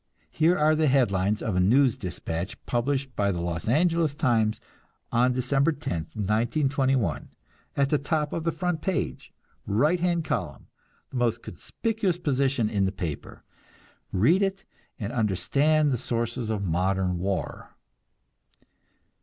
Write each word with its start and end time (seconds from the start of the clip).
Here 0.31 0.57
are 0.57 0.73
the 0.73 0.87
headlines 0.87 1.43
of 1.43 1.55
a 1.55 1.59
news 1.59 1.95
despatch, 1.95 2.57
published 2.65 3.15
by 3.15 3.29
the 3.31 3.39
Los 3.39 3.67
Angeles 3.67 4.15
Times 4.15 4.59
on 5.11 5.31
December 5.33 5.71
10, 5.71 5.93
1921, 6.15 7.29
at 7.77 7.91
the 7.91 7.99
top 7.99 8.33
of 8.33 8.43
the 8.43 8.51
front 8.51 8.81
page, 8.81 9.31
right 9.67 9.99
hand 9.99 10.25
column, 10.25 10.65
the 11.11 11.17
most 11.17 11.43
conspicuous 11.43 12.17
position 12.17 12.67
in 12.67 12.85
the 12.85 12.91
paper. 12.91 13.43
Read 14.11 14.41
it, 14.41 14.65
and 14.97 15.13
understand 15.13 15.91
the 15.91 15.99
sources 15.99 16.49
of 16.49 16.63
modern 16.63 17.19
war! 17.19 17.75